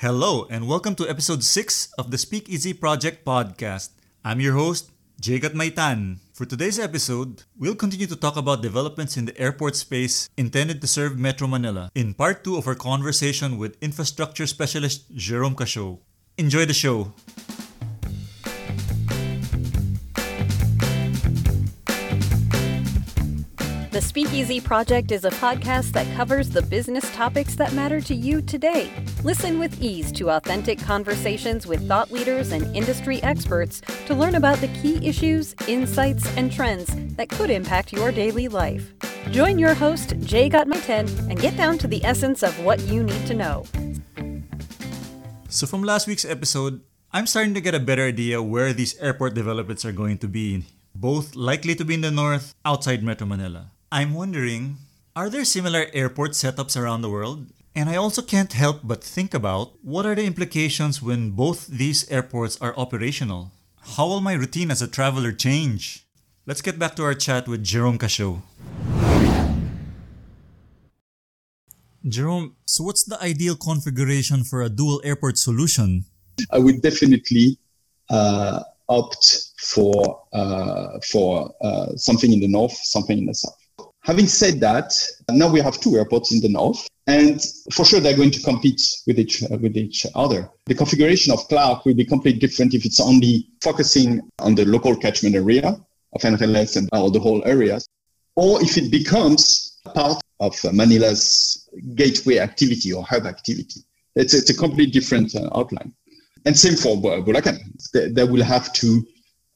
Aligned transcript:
Hello, 0.00 0.46
and 0.48 0.68
welcome 0.68 0.94
to 0.94 1.08
episode 1.10 1.42
6 1.42 1.92
of 1.98 2.12
the 2.12 2.18
Speakeasy 2.18 2.72
Project 2.72 3.24
podcast. 3.24 3.90
I'm 4.24 4.40
your 4.40 4.54
host, 4.54 4.92
Jagat 5.20 5.58
Maitan. 5.58 6.18
For 6.32 6.46
today's 6.46 6.78
episode, 6.78 7.42
we'll 7.58 7.74
continue 7.74 8.06
to 8.06 8.14
talk 8.14 8.36
about 8.36 8.62
developments 8.62 9.16
in 9.16 9.24
the 9.24 9.36
airport 9.36 9.74
space 9.74 10.30
intended 10.36 10.80
to 10.82 10.86
serve 10.86 11.18
Metro 11.18 11.48
Manila 11.48 11.90
in 11.96 12.14
part 12.14 12.44
2 12.44 12.56
of 12.56 12.68
our 12.68 12.76
conversation 12.76 13.58
with 13.58 13.76
infrastructure 13.82 14.46
specialist 14.46 15.10
Jerome 15.16 15.56
Cachau. 15.56 15.98
Enjoy 16.36 16.64
the 16.64 16.78
show. 16.78 17.12
Speakeasy 24.08 24.58
Project 24.58 25.12
is 25.12 25.26
a 25.26 25.30
podcast 25.32 25.92
that 25.92 26.10
covers 26.16 26.48
the 26.48 26.62
business 26.62 27.14
topics 27.14 27.54
that 27.56 27.74
matter 27.74 28.00
to 28.00 28.14
you 28.14 28.40
today. 28.40 28.90
Listen 29.22 29.58
with 29.58 29.82
ease 29.82 30.10
to 30.12 30.30
authentic 30.30 30.78
conversations 30.78 31.66
with 31.66 31.86
thought 31.86 32.10
leaders 32.10 32.52
and 32.52 32.74
industry 32.74 33.22
experts 33.22 33.82
to 34.06 34.14
learn 34.14 34.36
about 34.36 34.56
the 34.62 34.68
key 34.80 34.96
issues, 35.06 35.54
insights, 35.68 36.24
and 36.38 36.50
trends 36.50 36.88
that 37.16 37.28
could 37.28 37.50
impact 37.50 37.92
your 37.92 38.10
daily 38.10 38.48
life. 38.48 38.94
Join 39.30 39.58
your 39.58 39.74
host, 39.74 40.18
Jagat 40.20 40.64
Maitan, 40.64 41.06
and 41.28 41.38
get 41.38 41.54
down 41.58 41.76
to 41.76 41.86
the 41.86 42.02
essence 42.02 42.42
of 42.42 42.58
what 42.64 42.80
you 42.88 43.02
need 43.02 43.26
to 43.26 43.34
know. 43.34 43.66
So, 45.50 45.66
from 45.66 45.82
last 45.82 46.08
week's 46.08 46.24
episode, 46.24 46.80
I'm 47.12 47.26
starting 47.26 47.52
to 47.52 47.60
get 47.60 47.74
a 47.74 47.78
better 47.78 48.06
idea 48.08 48.40
where 48.42 48.72
these 48.72 48.96
airport 49.00 49.34
developments 49.34 49.84
are 49.84 49.92
going 49.92 50.16
to 50.24 50.28
be, 50.28 50.64
both 50.94 51.36
likely 51.36 51.74
to 51.74 51.84
be 51.84 51.92
in 51.92 52.00
the 52.00 52.10
north, 52.10 52.54
outside 52.64 53.02
Metro 53.02 53.26
Manila. 53.26 53.72
I'm 53.90 54.12
wondering, 54.12 54.76
are 55.16 55.30
there 55.30 55.46
similar 55.46 55.86
airport 55.94 56.32
setups 56.32 56.76
around 56.76 57.00
the 57.00 57.08
world? 57.08 57.46
And 57.74 57.88
I 57.88 57.96
also 57.96 58.20
can't 58.20 58.52
help 58.52 58.80
but 58.84 59.02
think 59.02 59.32
about 59.32 59.82
what 59.82 60.04
are 60.04 60.14
the 60.14 60.26
implications 60.26 61.00
when 61.00 61.30
both 61.30 61.66
these 61.68 62.04
airports 62.10 62.60
are 62.60 62.76
operational? 62.76 63.50
How 63.96 64.06
will 64.06 64.20
my 64.20 64.34
routine 64.34 64.70
as 64.70 64.82
a 64.82 64.88
traveler 64.88 65.32
change? 65.32 66.04
Let's 66.44 66.60
get 66.60 66.78
back 66.78 66.96
to 66.96 67.02
our 67.04 67.14
chat 67.14 67.48
with 67.48 67.64
Jerome 67.64 67.96
Cachau. 67.96 68.42
Jerome, 72.06 72.56
so 72.66 72.84
what's 72.84 73.04
the 73.04 73.18
ideal 73.22 73.56
configuration 73.56 74.44
for 74.44 74.60
a 74.60 74.68
dual 74.68 75.00
airport 75.02 75.38
solution? 75.38 76.04
I 76.52 76.58
would 76.58 76.82
definitely 76.82 77.56
uh, 78.10 78.64
opt 78.90 79.48
for 79.60 80.20
uh, 80.34 81.00
for 81.10 81.54
uh, 81.62 81.96
something 81.96 82.34
in 82.34 82.40
the 82.40 82.48
north, 82.48 82.76
something 82.76 83.16
in 83.16 83.24
the 83.24 83.34
south. 83.34 83.56
Having 84.02 84.26
said 84.26 84.60
that, 84.60 84.94
now 85.30 85.50
we 85.50 85.60
have 85.60 85.80
two 85.80 85.96
airports 85.96 86.32
in 86.32 86.40
the 86.40 86.48
north, 86.48 86.88
and 87.06 87.44
for 87.72 87.84
sure 87.84 88.00
they're 88.00 88.16
going 88.16 88.30
to 88.30 88.42
compete 88.42 88.80
with 89.06 89.18
each 89.18 89.42
with 89.50 89.76
each 89.76 90.06
other. 90.14 90.48
The 90.66 90.74
configuration 90.74 91.32
of 91.32 91.46
Clark 91.48 91.84
will 91.84 91.94
be 91.94 92.04
completely 92.04 92.40
different 92.40 92.74
if 92.74 92.86
it's 92.86 93.00
only 93.00 93.48
focusing 93.60 94.22
on 94.38 94.54
the 94.54 94.64
local 94.64 94.96
catchment 94.96 95.34
area 95.34 95.78
of 96.14 96.22
NRLS 96.22 96.76
and 96.76 96.88
or 96.92 97.10
the 97.10 97.20
whole 97.20 97.42
area, 97.44 97.80
or 98.36 98.62
if 98.62 98.78
it 98.78 98.90
becomes 98.90 99.78
part 99.94 100.20
of 100.40 100.54
Manila's 100.72 101.68
gateway 101.94 102.38
activity 102.38 102.92
or 102.92 103.04
hub 103.04 103.26
activity. 103.26 103.80
It's, 104.14 104.34
it's 104.34 104.50
a 104.50 104.54
completely 104.54 104.92
different 104.92 105.34
uh, 105.34 105.48
outline. 105.54 105.92
And 106.44 106.56
same 106.56 106.76
for 106.76 106.96
Bulacan. 106.96 107.58
They, 107.92 108.08
they 108.08 108.24
will 108.24 108.42
have 108.42 108.72
to 108.74 109.06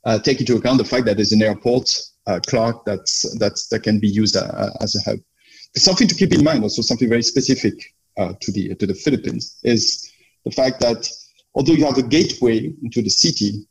uh, 0.05 0.19
take 0.19 0.41
into 0.41 0.57
account 0.57 0.79
the 0.79 0.85
fact 0.85 1.07
that 1.07 1.17
there's 1.17 1.33
an 1.33 1.43
airport 1.43 1.89
uh, 2.27 2.41
Clark 2.47 2.84
that's, 2.84 3.39
that's, 3.39 3.69
that 3.69 3.83
can 3.83 3.98
be 3.98 4.09
used 4.09 4.37
uh, 4.37 4.70
as 4.81 4.95
a 4.97 5.11
hub. 5.11 5.19
Something 5.77 6.09
to 6.09 6.15
keep 6.15 6.33
in 6.33 6.45
mind, 6.45 6.62
also 6.62 6.83
something 6.83 7.09
very 7.09 7.23
specific 7.23 7.95
uh, 8.19 8.34
to, 8.41 8.53
the, 8.53 8.75
to 8.75 8.87
the 8.87 8.95
Philippines, 8.95 9.59
is 9.62 10.12
the 10.45 10.51
fact 10.51 10.81
that 10.81 11.09
although 11.55 11.73
you 11.73 11.84
have 11.84 11.98
a 11.98 12.03
gateway 12.03 12.73
into 12.83 13.03
the 13.03 13.11
city, 13.11 13.67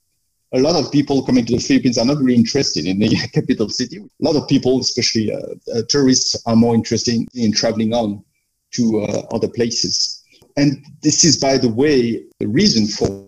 a 0.54 0.60
lot 0.60 0.76
of 0.76 0.92
people 0.92 1.24
coming 1.24 1.46
to 1.46 1.56
the 1.56 1.62
Philippines 1.62 1.98
are 1.98 2.06
not 2.06 2.18
really 2.18 2.36
interested 2.36 2.86
in 2.86 3.00
the 3.00 3.10
capital 3.34 3.70
city. 3.70 3.98
A 3.98 4.24
lot 4.24 4.36
of 4.36 4.48
people, 4.48 4.80
especially 4.82 5.32
uh, 5.32 5.38
uh, 5.74 5.82
tourists, 5.88 6.42
are 6.46 6.56
more 6.56 6.76
interested 6.76 7.16
in, 7.16 7.28
in 7.34 7.52
traveling 7.52 7.94
on 7.94 8.24
to 8.72 9.02
uh, 9.02 9.22
other 9.34 9.48
places. 9.48 10.24
And 10.58 10.86
this 11.02 11.24
is, 11.24 11.38
by 11.38 11.58
the 11.58 11.70
way, 11.70 12.24
the 12.40 12.48
reason 12.48 12.88
for 12.88 13.28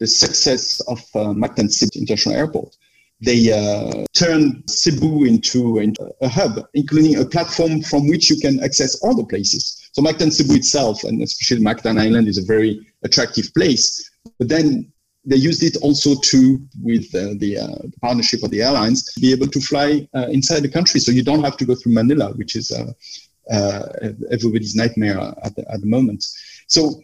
the 0.00 0.06
success 0.06 0.80
of 0.88 0.98
uh, 1.14 1.32
Mactan 1.32 1.70
Cebu 1.70 2.00
International 2.00 2.34
Airport 2.34 2.76
they 3.24 3.52
uh, 3.52 4.04
turned 4.12 4.62
Cebu 4.68 5.24
into, 5.24 5.78
into, 5.78 6.10
a 6.20 6.28
hub, 6.28 6.66
including 6.74 7.18
a 7.18 7.24
platform 7.24 7.82
from 7.82 8.08
which 8.08 8.30
you 8.30 8.36
can 8.36 8.62
access 8.62 9.02
all 9.02 9.14
the 9.14 9.24
places. 9.24 9.88
So 9.92 10.02
Mactan 10.02 10.32
Cebu 10.32 10.54
itself, 10.54 11.04
and 11.04 11.22
especially 11.22 11.64
Mactan 11.64 12.00
Island, 12.00 12.28
is 12.28 12.38
a 12.38 12.44
very 12.44 12.86
attractive 13.02 13.52
place. 13.54 14.10
But 14.38 14.48
then 14.48 14.92
they 15.24 15.36
used 15.36 15.62
it 15.62 15.76
also 15.78 16.14
to, 16.14 16.60
with 16.82 17.06
uh, 17.14 17.34
the, 17.38 17.58
uh, 17.58 17.88
partnership 18.00 18.42
of 18.42 18.50
the 18.50 18.62
airlines, 18.62 19.12
be 19.14 19.32
able 19.32 19.46
to 19.48 19.60
fly 19.60 20.06
uh, 20.14 20.28
inside 20.30 20.60
the 20.60 20.68
country. 20.68 21.00
So 21.00 21.12
you 21.12 21.22
don't 21.22 21.44
have 21.44 21.56
to 21.58 21.64
go 21.64 21.74
through 21.74 21.92
Manila, 21.92 22.32
which 22.32 22.56
is 22.56 22.70
uh, 22.70 22.92
uh, 23.50 23.88
everybody's 24.30 24.74
nightmare 24.74 25.18
at 25.42 25.54
the, 25.56 25.70
at 25.72 25.80
the 25.80 25.86
moment. 25.86 26.24
So 26.66 27.00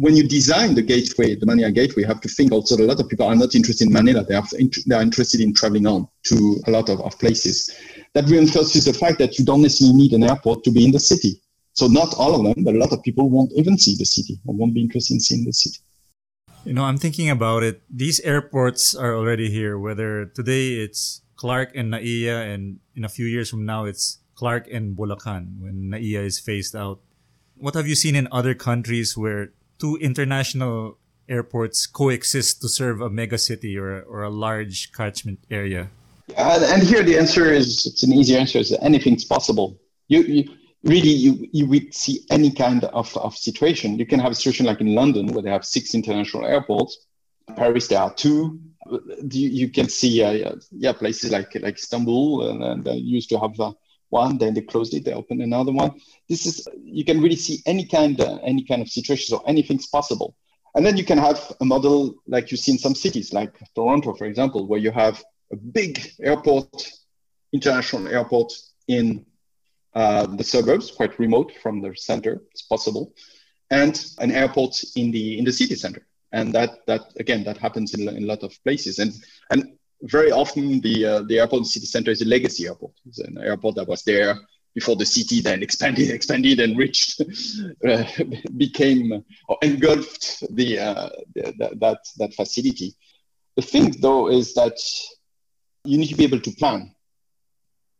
when 0.00 0.16
you 0.16 0.26
design 0.26 0.74
the 0.74 0.80
gateway, 0.80 1.34
the 1.34 1.44
Manila 1.44 1.70
gateway, 1.70 2.02
you 2.04 2.08
have 2.08 2.22
to 2.22 2.28
think 2.28 2.52
also 2.52 2.74
that 2.74 2.84
a 2.84 2.86
lot 2.86 3.00
of 3.00 3.08
people 3.10 3.26
are 3.26 3.36
not 3.36 3.54
interested 3.54 3.86
in 3.86 3.92
Manila. 3.92 4.24
They 4.24 4.34
are, 4.34 4.44
they 4.86 4.94
are 4.94 5.02
interested 5.02 5.42
in 5.42 5.52
traveling 5.52 5.86
on 5.86 6.08
to 6.24 6.58
a 6.66 6.70
lot 6.70 6.88
of, 6.88 7.02
of 7.02 7.18
places. 7.18 7.70
That 8.14 8.24
reinforces 8.24 8.86
the 8.86 8.94
fact 8.94 9.18
that 9.18 9.38
you 9.38 9.44
don't 9.44 9.60
necessarily 9.60 9.98
need 9.98 10.12
an 10.14 10.24
airport 10.24 10.64
to 10.64 10.70
be 10.70 10.86
in 10.86 10.90
the 10.90 10.98
city. 10.98 11.42
So 11.74 11.86
not 11.86 12.14
all 12.14 12.34
of 12.34 12.42
them, 12.42 12.64
but 12.64 12.74
a 12.74 12.78
lot 12.78 12.94
of 12.94 13.02
people 13.02 13.28
won't 13.28 13.52
even 13.52 13.76
see 13.76 13.94
the 13.94 14.06
city 14.06 14.40
or 14.46 14.54
won't 14.54 14.72
be 14.72 14.80
interested 14.80 15.14
in 15.14 15.20
seeing 15.20 15.44
the 15.44 15.52
city. 15.52 15.80
You 16.64 16.72
know, 16.72 16.84
I'm 16.84 16.96
thinking 16.96 17.28
about 17.28 17.62
it. 17.62 17.82
These 17.90 18.20
airports 18.20 18.94
are 18.94 19.14
already 19.14 19.50
here, 19.50 19.78
whether 19.78 20.24
today 20.24 20.80
it's 20.80 21.20
Clark 21.36 21.72
and 21.74 21.92
NAIA, 21.92 22.54
and 22.54 22.80
in 22.96 23.04
a 23.04 23.08
few 23.08 23.26
years 23.26 23.50
from 23.50 23.66
now, 23.66 23.84
it's 23.84 24.18
Clark 24.34 24.66
and 24.72 24.96
Bulacan 24.96 25.60
when 25.60 25.90
NAIA 25.92 26.24
is 26.24 26.40
phased 26.40 26.74
out. 26.74 27.00
What 27.56 27.74
have 27.74 27.86
you 27.86 27.94
seen 27.94 28.16
in 28.16 28.28
other 28.32 28.54
countries 28.54 29.14
where 29.14 29.52
two 29.80 29.96
international 29.96 30.98
airports 31.28 31.86
coexist 31.86 32.60
to 32.60 32.68
serve 32.68 33.00
a 33.00 33.08
mega 33.08 33.38
city 33.38 33.78
or, 33.78 34.02
or 34.02 34.22
a 34.22 34.30
large 34.30 34.92
catchment 34.92 35.38
area? 35.50 35.90
Uh, 36.36 36.60
and 36.72 36.82
here 36.82 37.02
the 37.02 37.16
answer 37.16 37.52
is 37.52 37.86
it's 37.86 38.02
an 38.02 38.12
easy 38.12 38.36
answer 38.36 38.58
is 38.58 38.76
anything's 38.82 39.24
possible. 39.24 39.80
You, 40.08 40.22
you 40.22 40.44
really 40.84 41.10
you, 41.10 41.48
you 41.52 41.66
would 41.66 41.94
see 41.94 42.24
any 42.30 42.50
kind 42.50 42.84
of, 42.84 43.16
of 43.16 43.36
situation. 43.36 43.98
You 43.98 44.06
can 44.06 44.20
have 44.20 44.32
a 44.32 44.34
situation 44.34 44.66
like 44.66 44.80
in 44.80 44.94
London 44.94 45.28
where 45.28 45.42
they 45.42 45.50
have 45.50 45.64
six 45.64 45.94
international 45.94 46.46
airports. 46.46 47.06
Paris 47.56 47.88
there 47.88 48.00
are 48.00 48.14
two. 48.14 48.60
You, 49.30 49.48
you 49.48 49.68
can 49.68 49.88
see 49.88 50.22
uh, 50.22 50.54
yeah 50.70 50.92
places 50.92 51.30
like 51.32 51.54
like 51.56 51.78
Istanbul 51.78 52.48
and, 52.48 52.86
and 52.88 53.00
used 53.00 53.28
to 53.30 53.38
have 53.38 53.58
uh, 53.58 53.72
one, 54.10 54.38
then 54.38 54.54
they 54.54 54.60
closed 54.60 54.92
it, 54.94 55.04
they 55.04 55.14
opened 55.14 55.40
another 55.40 55.72
one. 55.72 55.92
This 56.28 56.46
is 56.46 56.68
you 56.82 57.04
can 57.04 57.20
really 57.20 57.36
see 57.36 57.62
any 57.66 57.86
kind 57.86 58.20
of, 58.20 58.40
any 58.42 58.64
kind 58.64 58.82
of 58.82 58.88
situation, 58.88 59.26
so 59.26 59.42
anything's 59.46 59.86
possible. 59.86 60.36
And 60.74 60.86
then 60.86 60.96
you 60.96 61.04
can 61.04 61.18
have 61.18 61.52
a 61.60 61.64
model 61.64 62.14
like 62.26 62.50
you 62.50 62.56
see 62.56 62.72
in 62.72 62.78
some 62.78 62.94
cities, 62.94 63.32
like 63.32 63.58
Toronto, 63.74 64.14
for 64.14 64.26
example, 64.26 64.66
where 64.66 64.78
you 64.78 64.92
have 64.92 65.22
a 65.52 65.56
big 65.56 66.12
airport, 66.22 66.92
international 67.52 68.06
airport 68.08 68.52
in 68.86 69.26
uh, 69.94 70.26
the 70.26 70.44
suburbs, 70.44 70.90
quite 70.92 71.18
remote 71.18 71.52
from 71.62 71.80
the 71.80 71.94
center. 71.96 72.42
It's 72.52 72.62
possible, 72.62 73.12
and 73.70 74.04
an 74.18 74.30
airport 74.30 74.80
in 74.94 75.10
the 75.10 75.38
in 75.38 75.44
the 75.44 75.52
city 75.52 75.74
center. 75.74 76.06
And 76.32 76.52
that 76.54 76.86
that 76.86 77.02
again 77.18 77.42
that 77.44 77.58
happens 77.58 77.94
in, 77.94 78.08
in 78.08 78.22
a 78.22 78.26
lot 78.26 78.44
of 78.44 78.52
places. 78.62 79.00
And 79.00 79.12
and 79.50 79.76
very 80.02 80.30
often 80.30 80.80
the 80.80 81.04
uh, 81.04 81.22
the 81.22 81.38
airport 81.38 81.60
in 81.60 81.64
city 81.64 81.86
center 81.86 82.10
is 82.10 82.22
a 82.22 82.24
legacy 82.24 82.66
airport. 82.66 82.92
It's 83.06 83.18
an 83.18 83.38
airport 83.38 83.76
that 83.76 83.88
was 83.88 84.02
there 84.02 84.36
before 84.74 84.96
the 84.96 85.06
city 85.06 85.40
then 85.40 85.62
expanded, 85.62 86.10
expanded 86.18 86.60
and 86.60 86.76
reached, 86.76 87.20
uh, 87.88 88.04
became 88.56 89.24
or 89.48 89.58
engulfed 89.62 90.44
the, 90.54 90.78
uh, 90.78 91.08
the, 91.34 91.76
that 91.80 91.98
that 92.18 92.34
facility. 92.34 92.94
The 93.56 93.62
thing 93.62 93.94
though 94.00 94.28
is 94.28 94.54
that 94.54 94.78
you 95.84 95.98
need 95.98 96.08
to 96.08 96.14
be 96.14 96.24
able 96.24 96.40
to 96.40 96.50
plan. 96.52 96.94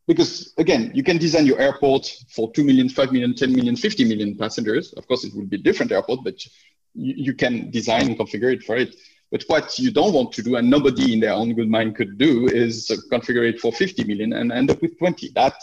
Because 0.06 0.52
again, 0.58 0.90
you 0.94 1.02
can 1.02 1.18
design 1.18 1.46
your 1.46 1.60
airport 1.60 2.10
for 2.34 2.50
2 2.52 2.64
million, 2.64 2.88
5 2.88 3.12
million, 3.12 3.34
10 3.34 3.52
million, 3.52 3.76
50 3.76 4.04
million 4.04 4.36
passengers. 4.36 4.92
Of 4.94 5.06
course, 5.06 5.24
it 5.24 5.32
will 5.34 5.46
be 5.46 5.56
a 5.56 5.60
different 5.60 5.92
airport, 5.92 6.24
but 6.24 6.34
you, 6.94 7.14
you 7.16 7.34
can 7.34 7.70
design 7.70 8.08
and 8.08 8.18
configure 8.18 8.52
it 8.52 8.64
for 8.64 8.76
it. 8.76 8.94
But 9.30 9.44
what 9.46 9.78
you 9.78 9.92
don't 9.92 10.12
want 10.12 10.32
to 10.32 10.42
do, 10.42 10.56
and 10.56 10.68
nobody 10.68 11.12
in 11.12 11.20
their 11.20 11.34
own 11.34 11.54
good 11.54 11.70
mind 11.70 11.94
could 11.94 12.18
do, 12.18 12.48
is 12.48 12.90
configure 13.12 13.48
it 13.48 13.60
for 13.60 13.72
50 13.72 14.04
million 14.04 14.32
and 14.32 14.50
end 14.50 14.70
up 14.70 14.82
with 14.82 14.98
20. 14.98 15.30
That 15.34 15.54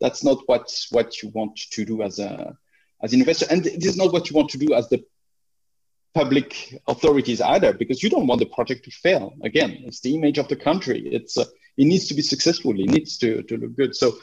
that's 0.00 0.22
not 0.22 0.38
what 0.46 0.70
what 0.90 1.22
you 1.22 1.30
want 1.30 1.56
to 1.56 1.84
do 1.84 2.02
as 2.02 2.20
a 2.20 2.56
as 3.02 3.12
an 3.12 3.20
investor, 3.20 3.46
and 3.50 3.64
this 3.64 3.86
is 3.86 3.96
not 3.96 4.12
what 4.12 4.30
you 4.30 4.36
want 4.36 4.50
to 4.50 4.58
do 4.58 4.74
as 4.74 4.88
the 4.88 5.04
public 6.14 6.80
authorities 6.88 7.40
either, 7.40 7.72
because 7.72 8.02
you 8.02 8.10
don't 8.10 8.26
want 8.26 8.40
the 8.40 8.46
project 8.46 8.84
to 8.84 8.90
fail. 8.90 9.34
Again, 9.42 9.82
it's 9.84 10.00
the 10.00 10.14
image 10.14 10.38
of 10.38 10.48
the 10.48 10.56
country. 10.56 11.00
It's 11.06 11.36
uh, 11.38 11.44
it 11.76 11.84
needs 11.84 12.06
to 12.08 12.14
be 12.14 12.22
successful. 12.22 12.72
It 12.72 12.90
needs 12.90 13.18
to 13.18 13.42
to 13.42 13.56
look 13.56 13.76
good. 13.76 13.96
So, 13.96 14.18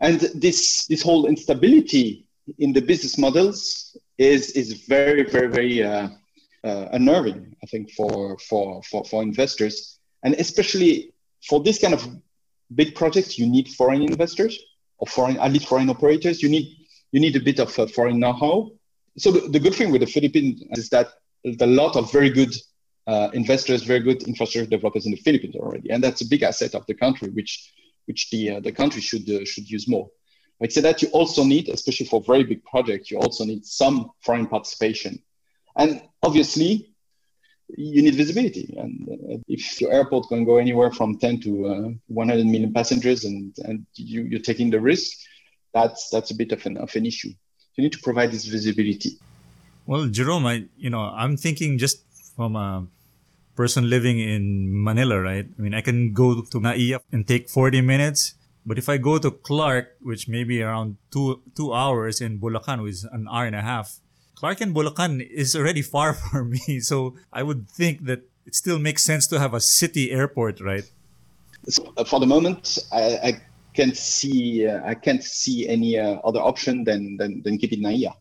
and 0.00 0.20
this 0.34 0.86
this 0.86 1.02
whole 1.02 1.26
instability 1.26 2.28
in 2.58 2.72
the 2.74 2.82
business 2.82 3.16
models 3.16 3.96
is 4.18 4.50
is 4.50 4.84
very 4.86 5.22
very 5.24 5.48
very 5.48 5.82
uh, 5.82 6.08
uh, 6.64 6.88
unnerving. 6.92 7.54
I 7.62 7.66
think 7.66 7.90
for 7.92 8.38
for 8.38 8.82
for 8.82 9.04
for 9.04 9.22
investors 9.22 9.98
and 10.24 10.34
especially 10.34 11.12
for 11.48 11.62
this 11.62 11.78
kind 11.78 11.94
of 11.94 12.08
big 12.74 12.94
projects, 12.94 13.38
you 13.38 13.46
need 13.46 13.68
foreign 13.68 14.02
investors 14.02 14.58
or 14.98 15.06
foreign 15.06 15.36
at 15.38 15.52
least 15.52 15.68
foreign 15.68 15.90
operators. 15.90 16.42
You 16.42 16.48
need 16.48 16.66
you 17.12 17.20
need 17.20 17.36
a 17.36 17.40
bit 17.40 17.60
of 17.60 17.78
uh, 17.78 17.86
foreign 17.86 18.18
know-how. 18.18 18.72
So 19.16 19.30
the, 19.30 19.48
the, 19.48 19.60
good 19.60 19.74
thing 19.76 19.92
with 19.92 20.00
the 20.00 20.08
Philippines 20.08 20.64
is 20.72 20.88
that 20.88 21.06
there's 21.44 21.60
a 21.60 21.66
lot 21.66 21.94
of 21.94 22.10
very 22.10 22.30
good 22.30 22.52
uh, 23.06 23.28
investors, 23.32 23.84
very 23.84 24.00
good 24.00 24.24
infrastructure 24.24 24.68
developers 24.68 25.06
in 25.06 25.12
the 25.12 25.18
Philippines 25.18 25.54
already, 25.54 25.90
and 25.90 26.02
that's 26.02 26.22
a 26.22 26.26
big 26.26 26.42
asset 26.42 26.74
of 26.74 26.84
the 26.86 26.94
country, 26.94 27.28
which 27.28 27.72
which 28.06 28.30
the 28.30 28.50
uh, 28.50 28.60
the 28.60 28.72
country 28.72 29.00
should 29.00 29.28
uh, 29.30 29.44
should 29.44 29.70
use 29.70 29.86
more. 29.86 30.10
Say 30.68 30.80
that 30.80 31.02
you 31.02 31.08
also 31.08 31.44
need, 31.44 31.68
especially 31.68 32.06
for 32.06 32.22
very 32.22 32.42
big 32.42 32.64
projects, 32.64 33.10
you 33.10 33.18
also 33.18 33.44
need 33.44 33.66
some 33.66 34.10
foreign 34.20 34.46
participation, 34.46 35.22
and 35.76 36.02
obviously 36.22 36.94
you 37.76 38.02
need 38.02 38.14
visibility. 38.14 38.74
And 38.76 39.08
uh, 39.08 39.36
if 39.48 39.80
your 39.80 39.92
airport 39.92 40.28
can 40.28 40.44
go 40.44 40.58
anywhere 40.58 40.90
from 40.92 41.18
10 41.18 41.40
to 41.40 41.66
uh, 41.66 41.88
100 42.08 42.46
million 42.46 42.72
passengers, 42.72 43.24
and 43.24 43.54
and 43.64 43.86
you, 43.94 44.22
you're 44.22 44.40
taking 44.40 44.70
the 44.70 44.80
risk, 44.80 45.16
that's 45.72 46.08
that's 46.10 46.30
a 46.30 46.34
bit 46.34 46.52
of 46.52 46.64
an 46.66 46.76
of 46.76 46.94
an 46.94 47.06
issue. 47.06 47.30
You 47.76 47.82
need 47.82 47.92
to 47.92 48.00
provide 48.00 48.30
this 48.30 48.44
visibility. 48.44 49.18
Well, 49.86 50.06
Jerome, 50.06 50.46
I 50.46 50.66
you 50.76 50.90
know 50.90 51.02
I'm 51.02 51.36
thinking 51.36 51.78
just 51.78 52.02
from 52.36 52.56
a 52.56 52.86
person 53.56 53.88
living 53.88 54.18
in 54.18 54.66
Manila, 54.82 55.20
right? 55.20 55.46
I 55.46 55.62
mean, 55.62 55.74
I 55.74 55.80
can 55.80 56.12
go 56.12 56.42
to 56.42 56.60
NAIA 56.60 56.98
and 57.12 57.26
take 57.26 57.48
40 57.48 57.80
minutes. 57.80 58.34
But 58.66 58.78
if 58.78 58.88
I 58.88 58.96
go 58.96 59.18
to 59.18 59.30
Clark, 59.30 59.96
which 60.00 60.26
may 60.26 60.42
be 60.42 60.62
around 60.62 60.96
two 61.12 61.42
two 61.54 61.72
hours 61.74 62.20
in 62.20 62.40
Bulacan, 62.40 62.82
which 62.82 62.92
is 62.92 63.04
an 63.04 63.28
hour 63.30 63.44
and 63.44 63.54
a 63.54 63.60
half, 63.60 64.00
Clark 64.44 64.60
and 64.60 64.74
Bulacan 64.74 65.26
is 65.26 65.56
already 65.56 65.80
far 65.80 66.12
for 66.22 66.44
me. 66.44 66.78
So 66.80 67.14
I 67.32 67.42
would 67.42 67.66
think 67.66 68.04
that 68.04 68.28
it 68.44 68.54
still 68.54 68.78
makes 68.78 69.02
sense 69.02 69.26
to 69.28 69.40
have 69.40 69.54
a 69.54 69.60
city 69.60 70.10
airport, 70.10 70.60
right? 70.60 70.84
Uh, 71.96 72.04
for 72.04 72.20
the 72.20 72.26
moment, 72.26 72.78
I, 72.92 73.04
I 73.28 73.32
can't 73.72 73.96
see 73.96 74.66
uh, 74.66 74.82
I 74.84 74.96
can't 74.96 75.24
see 75.24 75.66
any 75.66 75.98
uh, 75.98 76.20
other 76.28 76.40
option 76.40 76.84
than 76.84 77.16
than, 77.16 77.40
than 77.42 77.56
keep 77.56 77.72
it 77.72 77.80
NAIA. 77.80 78.12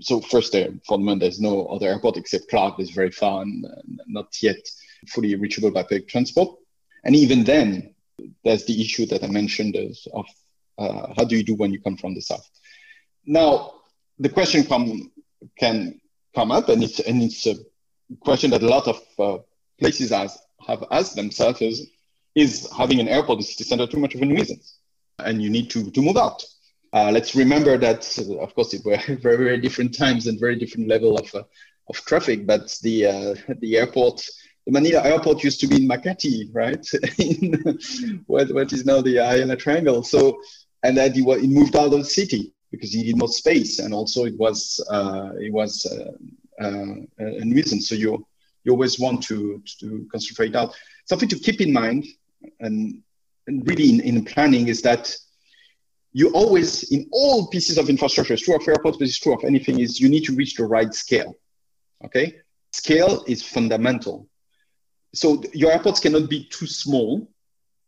So 0.00 0.20
first, 0.20 0.52
there 0.52 0.68
for 0.86 0.98
the 0.98 1.04
moment, 1.04 1.22
there's 1.22 1.40
no 1.40 1.64
other 1.68 1.86
airport 1.86 2.18
except 2.18 2.50
Clark. 2.50 2.76
That's 2.76 2.90
very 2.90 3.10
far 3.10 3.40
and 3.40 3.64
uh, 3.64 3.70
not 4.06 4.28
yet 4.42 4.60
fully 5.08 5.34
reachable 5.34 5.70
by 5.70 5.82
public 5.84 6.08
transport. 6.08 6.58
And 7.04 7.16
even 7.16 7.44
then, 7.44 7.94
there's 8.44 8.66
the 8.66 8.78
issue 8.82 9.06
that 9.06 9.24
I 9.24 9.28
mentioned 9.28 9.76
of 10.12 10.26
uh, 10.76 11.14
how 11.16 11.24
do 11.24 11.38
you 11.38 11.42
do 11.42 11.54
when 11.54 11.72
you 11.72 11.80
come 11.80 11.96
from 11.96 12.14
the 12.14 12.20
south. 12.20 12.46
Now, 13.24 13.80
the 14.18 14.28
question 14.28 14.64
come, 14.64 15.10
can 15.58 16.00
come 16.34 16.50
up, 16.50 16.68
and 16.68 16.82
it's 16.82 17.00
and 17.00 17.22
it's 17.22 17.46
a 17.46 17.56
question 18.20 18.50
that 18.50 18.62
a 18.62 18.68
lot 18.68 18.88
of 18.88 19.00
uh, 19.18 19.38
places 19.78 20.10
has, 20.10 20.38
have 20.66 20.84
asked 20.90 21.16
themselves: 21.16 21.60
is, 21.62 21.90
is 22.34 22.68
having 22.76 23.00
an 23.00 23.08
airport 23.08 23.38
in 23.38 23.44
city 23.44 23.64
center 23.64 23.86
too 23.86 23.98
much 23.98 24.14
of 24.14 24.22
a 24.22 24.26
nuisance? 24.26 24.80
and 25.24 25.42
you 25.42 25.50
need 25.50 25.70
to, 25.70 25.90
to 25.90 26.02
move 26.02 26.16
out. 26.16 26.44
Uh, 26.92 27.10
let's 27.12 27.34
remember 27.34 27.78
that, 27.78 28.18
uh, 28.18 28.38
of 28.38 28.54
course, 28.54 28.74
it 28.74 28.84
were 28.84 28.96
very, 29.16 29.36
very 29.36 29.60
different 29.60 29.96
times 29.96 30.26
and 30.26 30.40
very 30.40 30.56
different 30.56 30.88
level 30.88 31.16
of, 31.16 31.34
uh, 31.34 31.42
of 31.88 31.96
traffic, 32.04 32.46
but 32.46 32.76
the, 32.82 33.06
uh, 33.06 33.34
the 33.60 33.76
airport, 33.76 34.24
the 34.66 34.72
Manila 34.72 35.02
airport 35.04 35.44
used 35.44 35.60
to 35.60 35.66
be 35.66 35.76
in 35.76 35.88
Makati, 35.88 36.48
right? 36.52 36.84
in 37.18 38.22
what, 38.26 38.52
what 38.52 38.72
is 38.72 38.84
now 38.84 39.00
the 39.00 39.18
Ayala 39.18 39.56
Triangle. 39.56 40.02
So, 40.02 40.40
and 40.82 40.96
then 40.96 41.12
it, 41.12 41.18
it 41.18 41.50
moved 41.50 41.76
out 41.76 41.92
of 41.92 41.92
the 41.92 42.04
city 42.04 42.52
because 42.70 42.92
he 42.92 43.02
needed 43.02 43.18
more 43.18 43.28
space. 43.28 43.78
And 43.78 43.92
also 43.92 44.24
it 44.24 44.36
was, 44.38 44.84
uh, 44.90 45.30
it 45.38 45.52
was 45.52 45.86
uh, 45.86 46.72
a 47.18 47.44
nuisance. 47.44 47.88
So 47.88 47.94
you, 47.94 48.26
you 48.64 48.72
always 48.72 48.98
want 48.98 49.22
to, 49.24 49.62
to 49.80 50.06
concentrate 50.10 50.54
out. 50.54 50.74
Something 51.06 51.28
to 51.30 51.38
keep 51.38 51.60
in 51.60 51.72
mind, 51.72 52.06
and 52.60 53.02
really 53.46 53.90
in, 53.90 54.00
in 54.00 54.24
planning 54.24 54.68
is 54.68 54.82
that 54.82 55.14
you 56.12 56.30
always, 56.32 56.90
in 56.92 57.08
all 57.12 57.48
pieces 57.48 57.78
of 57.78 57.88
infrastructure, 57.88 58.34
it's 58.34 58.42
true 58.42 58.56
of 58.56 58.66
airports, 58.66 58.98
but 58.98 59.06
it's 59.06 59.18
true 59.18 59.32
of 59.32 59.44
anything, 59.44 59.78
is 59.80 60.00
you 60.00 60.08
need 60.08 60.24
to 60.24 60.34
reach 60.34 60.54
the 60.54 60.64
right 60.64 60.92
scale. 60.92 61.36
Okay? 62.04 62.36
Scale 62.72 63.24
is 63.26 63.42
fundamental. 63.42 64.28
So 65.14 65.42
your 65.52 65.72
airports 65.72 66.00
cannot 66.00 66.28
be 66.28 66.44
too 66.44 66.66
small, 66.66 67.28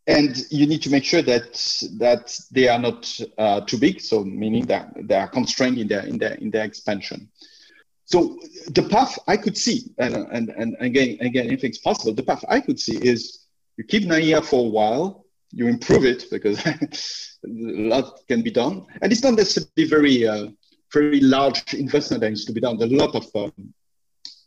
and 0.06 0.37
you 0.50 0.66
need 0.66 0.82
to 0.82 0.90
make 0.90 1.04
sure 1.04 1.22
that 1.22 1.52
that 1.99 2.38
they 2.50 2.69
are 2.69 2.78
not 2.78 3.20
uh, 3.38 3.60
too 3.60 3.78
big. 3.78 4.00
So 4.00 4.25
meaning 4.25 4.66
that 4.66 4.93
they 4.96 5.14
are 5.14 5.28
constrained 5.28 5.78
in 5.78 5.88
their 5.88 6.04
in 6.04 6.19
their 6.19 6.34
in 6.34 6.50
their 6.50 6.64
expansion. 6.64 7.28
So 8.04 8.38
the 8.69 8.82
path 8.82 9.19
I 9.28 9.37
could 9.37 9.56
see, 9.56 9.93
and 9.99 10.14
and, 10.14 10.49
and 10.50 10.76
again 10.81 11.19
again, 11.20 11.46
anything's 11.46 11.78
possible. 11.78 12.14
The 12.14 12.25
path 12.25 12.44
I 12.49 12.60
could 12.60 12.81
see 12.81 12.96
is 12.96 13.46
you 13.76 13.84
keep 13.84 14.02
NAIA 14.04 14.44
for 14.44 14.66
a 14.66 14.69
while, 14.69 15.25
you 15.52 15.69
improve 15.69 16.04
it 16.04 16.25
because 16.31 16.64
a 16.66 16.78
lot 17.44 18.20
can 18.28 18.43
be 18.43 18.50
done. 18.50 18.87
And 19.00 19.12
it's 19.12 19.22
not 19.22 19.34
necessarily 19.34 19.88
very 19.88 20.26
uh, 20.26 20.49
very 20.93 21.20
large 21.20 21.75
investment 21.75 22.22
that 22.22 22.31
needs 22.31 22.44
to 22.46 22.52
be 22.52 22.60
done. 22.60 22.76
There's 22.76 22.93
a 22.93 22.96
lot 22.96 23.14
of 23.14 23.26
um, 23.37 23.72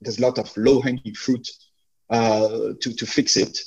there's 0.01 0.19
a 0.19 0.21
lot 0.21 0.37
of 0.37 0.55
low 0.57 0.81
hanging 0.81 1.13
fruit 1.15 1.49
uh, 2.09 2.73
to 2.81 2.93
to 2.93 3.05
fix 3.05 3.37
it. 3.37 3.57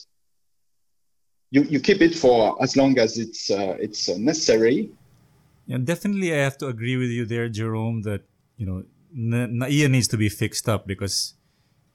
You 1.50 1.62
you 1.62 1.81
keep 1.81 2.00
it 2.03 2.15
for 2.15 2.61
as 2.62 2.77
long 2.77 2.99
as 2.99 3.19
it's 3.19 3.50
uh, 3.50 3.77
it's 3.81 4.09
uh, 4.09 4.17
necessary. 4.19 4.91
Yeah, 5.67 5.79
definitely, 5.79 6.33
I 6.33 6.39
have 6.39 6.59
to 6.59 6.67
agree 6.67 6.97
with 6.97 7.11
you 7.11 7.25
there, 7.25 7.49
Jerome. 7.49 8.03
That 8.03 8.23
you 8.56 8.67
know, 8.67 8.85
NAIA 9.17 9.91
needs 9.91 10.09
to 10.09 10.17
be 10.17 10.29
fixed 10.29 10.69
up 10.69 10.87
because 10.87 11.35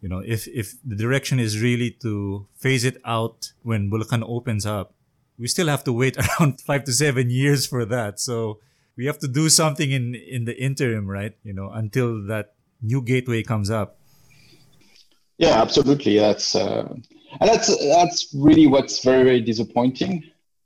you 0.02 0.10
know 0.10 0.20
if 0.26 0.48
if 0.48 0.76
the 0.84 0.96
direction 0.96 1.40
is 1.40 1.62
really 1.62 1.92
to 2.02 2.48
phase 2.56 2.84
it 2.84 2.98
out 3.06 3.54
when 3.62 3.92
Bulacan 3.92 4.24
opens 4.26 4.66
up 4.66 4.94
we 5.38 5.48
still 5.48 5.68
have 5.68 5.84
to 5.84 5.94
wait 5.94 6.18
around 6.40 6.62
five 6.62 6.84
to 6.86 6.94
seven 6.94 7.30
years 7.30 7.66
for 7.66 7.86
that. 7.86 8.20
So 8.20 8.60
we 8.96 9.06
have 9.06 9.20
to 9.20 9.28
do 9.28 9.50
something 9.50 9.92
in 9.92 10.16
in 10.16 10.46
the 10.46 10.56
interim, 10.56 11.08
right? 11.08 11.36
You 11.44 11.54
know, 11.54 11.70
until 11.72 12.26
that 12.28 12.54
new 12.82 13.02
gateway 13.02 13.44
comes 13.44 13.70
up. 13.70 13.98
Yeah, 15.38 15.62
absolutely. 15.62 16.20
That's 16.20 16.56
uh, 16.56 16.96
and 17.40 17.50
that's 17.50 17.76
that's 17.98 18.34
really 18.36 18.68
what's 18.68 19.04
very 19.04 19.24
very 19.24 19.42
disappointing. 19.42 20.24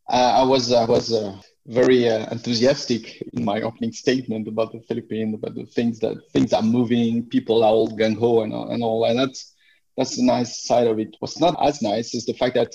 Uh, 0.09 0.41
I 0.41 0.43
was 0.43 0.71
I 0.71 0.85
was 0.85 1.11
uh, 1.11 1.37
very 1.65 2.09
uh, 2.09 2.29
enthusiastic 2.31 3.21
in 3.33 3.43
my 3.43 3.61
opening 3.61 3.91
statement 3.91 4.47
about 4.47 4.71
the 4.71 4.79
Philippines, 4.81 5.35
about 5.35 5.55
the 5.55 5.65
things 5.65 5.99
that 5.99 6.15
things 6.31 6.53
are 6.53 6.61
moving, 6.61 7.25
people 7.25 7.63
are 7.63 7.71
all 7.71 7.89
gung 7.89 8.17
ho 8.17 8.41
and 8.41 8.53
and 8.53 8.83
all, 8.83 9.05
and 9.05 9.19
that's 9.19 9.53
that's 9.97 10.15
the 10.15 10.23
nice 10.23 10.63
side 10.63 10.87
of 10.87 10.99
it. 10.99 11.15
What's 11.19 11.39
not 11.39 11.55
as 11.65 11.81
nice 11.81 12.13
is 12.13 12.25
the 12.25 12.33
fact 12.33 12.55
that 12.55 12.73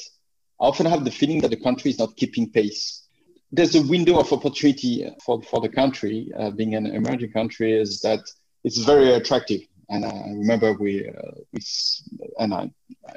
I 0.61 0.67
often 0.67 0.87
have 0.87 1.05
the 1.05 1.11
feeling 1.11 1.41
that 1.41 1.51
the 1.51 1.57
country 1.57 1.91
is 1.91 1.99
not 1.99 2.17
keeping 2.17 2.51
pace. 2.51 3.03
There's 3.51 3.75
a 3.75 3.83
window 3.83 4.19
of 4.19 4.33
opportunity 4.33 5.09
for, 5.25 5.43
for 5.43 5.61
the 5.61 5.69
country, 5.69 6.31
uh, 6.39 6.51
being 6.51 6.75
an 6.75 6.87
emerging 6.87 7.33
country, 7.33 7.73
is 7.73 8.01
that 8.01 8.21
it's 8.65 8.79
very 8.79 9.13
attractive. 9.13 9.61
And 9.93 10.07
I 10.07 10.31
remember 10.31 10.73
we, 10.73 11.07
uh, 11.07 11.33
we 11.53 11.61
and 12.39 12.55
I, 12.55 12.71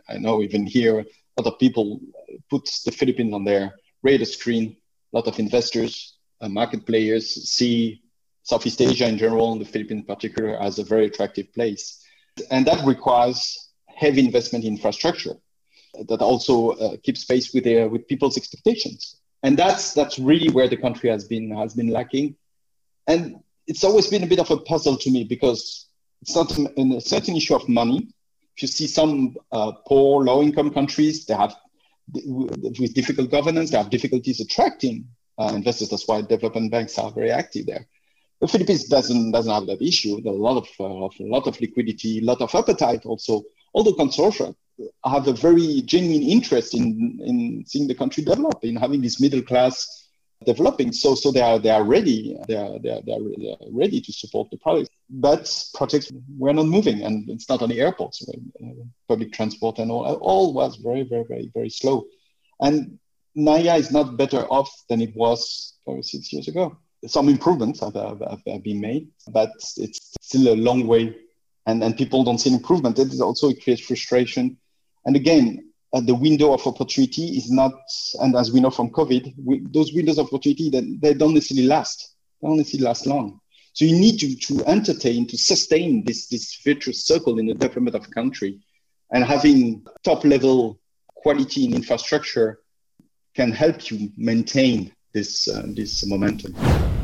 I 0.10 0.18
know 0.18 0.42
even 0.42 0.66
here, 0.66 1.00
a 1.00 1.42
lot 1.42 1.54
of 1.54 1.58
people 1.58 2.02
put 2.50 2.70
the 2.84 2.92
Philippines 2.92 3.34
on 3.34 3.46
their 3.46 3.76
radar 4.04 4.26
screen. 4.26 4.76
A 5.14 5.16
lot 5.18 5.28
of 5.28 5.40
investors, 5.40 6.18
uh, 6.42 6.50
market 6.50 6.86
players 6.86 7.50
see 7.50 8.02
Southeast 8.44 8.82
Asia 8.82 9.08
in 9.08 9.18
general, 9.18 9.54
and 9.54 9.62
the 9.62 9.66
Philippines 9.66 10.02
in 10.02 10.06
particular, 10.06 10.58
as 10.62 10.78
a 10.78 10.84
very 10.84 11.06
attractive 11.06 11.52
place. 11.54 12.04
And 12.52 12.66
that 12.66 12.86
requires 12.86 13.70
heavy 13.88 14.26
investment 14.26 14.66
in 14.66 14.74
infrastructure 14.74 15.36
that 16.10 16.22
also 16.22 16.72
uh, 16.72 16.98
keeps 17.02 17.24
pace 17.24 17.54
with 17.54 17.64
their, 17.64 17.88
with 17.88 18.06
people's 18.10 18.36
expectations. 18.36 19.22
And 19.44 19.58
that's 19.58 19.94
that's 19.94 20.20
really 20.20 20.50
where 20.50 20.68
the 20.68 20.76
country 20.76 21.10
has 21.10 21.24
been 21.24 21.52
has 21.52 21.74
been 21.74 21.88
lacking. 21.88 22.36
And 23.08 23.38
it's 23.66 23.86
always 23.86 24.08
been 24.08 24.24
a 24.24 24.28
bit 24.28 24.40
of 24.40 24.52
a 24.52 24.58
puzzle 24.58 24.98
to 24.98 25.10
me 25.10 25.24
because 25.24 25.88
it's 26.26 26.36
not 26.36 26.52
a 26.58 27.02
certain 27.02 27.36
issue 27.36 27.56
of 27.56 27.70
money. 27.70 28.08
If 28.56 28.64
you 28.64 28.68
see 28.68 28.88
some 28.88 29.36
uh, 29.52 29.74
poor, 29.86 30.24
low-income 30.24 30.72
countries, 30.72 31.26
they 31.26 31.36
have 31.36 31.56
with 32.14 32.94
difficult 32.96 33.30
governance, 33.30 33.70
they 33.70 33.78
have 33.78 33.92
difficulties 33.92 34.40
attracting 34.40 35.08
uh, 35.38 35.52
investors. 35.54 35.90
That's 35.90 36.08
why 36.08 36.22
development 36.22 36.72
banks 36.72 36.98
are 36.98 37.12
very 37.12 37.30
active 37.30 37.68
there. 37.68 37.86
The 38.42 38.48
Philippines 38.48 38.86
doesn't 38.86 39.32
doesn't 39.32 39.54
have 39.54 39.68
that 39.68 39.82
issue. 39.82 40.20
A 40.26 40.30
lot 40.30 40.58
of, 40.58 40.68
uh, 40.80 41.06
of 41.06 41.14
a 41.20 41.24
lot 41.24 41.48
of 41.48 41.60
liquidity, 41.62 42.20
a 42.20 42.26
lot 42.26 42.42
of 42.42 42.54
appetite 42.56 43.06
also. 43.06 43.44
All 43.74 43.84
the 43.84 43.92
consortia 43.92 44.56
have 45.06 45.28
a 45.28 45.34
very 45.34 45.82
genuine 45.82 46.24
interest 46.24 46.74
in, 46.74 47.20
in 47.24 47.64
seeing 47.68 47.88
the 47.88 47.96
country 47.96 48.24
develop, 48.24 48.64
in 48.64 48.76
having 48.76 49.02
this 49.02 49.22
middle 49.22 49.42
class 49.42 50.05
developing. 50.44 50.92
So, 50.92 51.16
so 51.16 51.32
they 51.32 51.42
are 51.42 51.60
they 51.60 51.70
are 51.70 51.84
ready. 51.84 52.38
They 52.48 52.56
are, 52.56 52.80
they 52.80 52.92
are, 52.92 53.02
they 53.02 53.14
are, 53.14 53.58
ready 53.72 54.02
to 54.02 54.12
support 54.12 54.50
the 54.52 54.58
project. 54.58 54.90
But 55.10 55.52
projects 55.74 56.12
were 56.38 56.54
not 56.54 56.66
moving, 56.66 57.04
and 57.04 57.30
it's 57.30 57.48
not 57.48 57.62
only 57.62 57.80
airports, 57.80 58.28
uh, 58.28 58.68
public 59.08 59.32
transport 59.34 59.80
and 59.80 59.92
all. 59.92 60.06
All 60.16 60.54
was 60.54 60.78
very, 60.78 61.04
very, 61.04 61.26
very, 61.28 61.52
very 61.54 61.70
slow. 61.70 62.06
And 62.60 63.00
NAIA 63.38 63.80
is 63.80 63.92
not 63.92 64.18
better 64.18 64.46
off 64.48 64.70
than 64.90 65.02
it 65.02 65.16
was 65.16 65.74
six 66.02 66.32
years 66.32 66.48
ago. 66.48 66.78
Some 67.06 67.30
improvements 67.30 67.82
have, 67.82 67.94
have, 67.94 68.22
have 68.48 68.64
been 68.64 68.82
made, 68.82 69.10
but 69.28 69.52
it's 69.78 70.16
still 70.22 70.54
a 70.54 70.56
long 70.56 70.88
way, 70.88 71.16
and, 71.68 71.84
and 71.84 71.96
people 71.98 72.24
don't 72.24 72.40
see 72.40 72.54
improvement. 72.54 72.96
That 72.96 73.14
is 73.14 73.22
also 73.22 73.50
it 73.50 73.64
creates 73.64 73.86
frustration. 73.86 74.58
And 75.06 75.16
again, 75.16 75.72
the 76.02 76.16
window 76.16 76.54
of 76.54 76.66
opportunity 76.66 77.38
is 77.38 77.52
not, 77.52 77.74
and 78.20 78.36
as 78.36 78.52
we 78.52 78.60
know 78.60 78.72
from 78.72 78.90
COVID, 78.90 79.34
we, 79.44 79.62
those 79.72 79.94
windows 79.94 80.18
of 80.18 80.28
opportunity 80.28 80.70
that 80.72 81.00
they 81.02 81.14
don't 81.14 81.34
necessarily 81.34 81.68
last. 81.68 82.16
They 82.42 82.48
don't 82.48 82.58
necessarily 82.58 82.86
last 82.86 83.06
long. 83.06 83.40
So 83.74 83.86
you 83.86 83.98
need 83.98 84.20
to, 84.20 84.36
to 84.36 84.66
entertain, 84.68 85.28
to 85.28 85.38
sustain 85.38 86.04
this, 86.06 86.28
this 86.28 86.60
virtuous 86.64 87.06
circle 87.06 87.40
in 87.40 87.46
the 87.46 87.54
development 87.54 87.96
of 87.96 88.06
a 88.06 88.10
country. 88.10 88.60
And 89.12 89.24
having 89.24 89.86
top 90.04 90.24
level 90.24 90.80
quality 91.14 91.66
in 91.66 91.74
infrastructure 91.74 92.60
can 93.36 93.52
help 93.52 93.92
you 93.92 94.12
maintain 94.18 94.94
this, 95.14 95.48
uh, 95.48 95.64
this 95.68 96.06
momentum. 96.06 96.56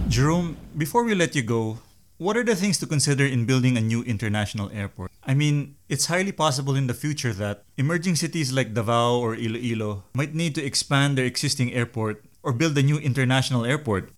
Jerome, 0.07 0.57
before 0.77 1.03
we 1.03 1.13
let 1.13 1.35
you 1.35 1.43
go, 1.43 1.77
what 2.21 2.37
are 2.37 2.43
the 2.43 2.55
things 2.55 2.77
to 2.77 2.85
consider 2.85 3.25
in 3.25 3.45
building 3.45 3.75
a 3.75 3.81
new 3.81 4.03
international 4.03 4.69
airport? 4.69 5.09
I 5.25 5.33
mean, 5.33 5.75
it's 5.89 6.05
highly 6.05 6.31
possible 6.31 6.75
in 6.75 6.85
the 6.85 6.93
future 6.93 7.33
that 7.33 7.65
emerging 7.77 8.15
cities 8.15 8.53
like 8.53 8.75
Davao 8.75 9.17
or 9.17 9.33
Iloilo 9.33 10.03
might 10.13 10.35
need 10.35 10.53
to 10.53 10.63
expand 10.63 11.17
their 11.17 11.25
existing 11.25 11.73
airport 11.73 12.23
or 12.43 12.53
build 12.53 12.77
a 12.77 12.83
new 12.83 12.99
international 12.99 13.65
airport. 13.65 14.11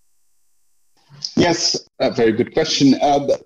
Yes, 1.38 1.80
a 2.00 2.12
very 2.12 2.34
good 2.34 2.54
question. 2.54 2.96
Uh, 3.02 3.38